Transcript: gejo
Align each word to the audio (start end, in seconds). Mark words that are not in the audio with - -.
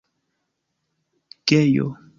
gejo 1.47 1.93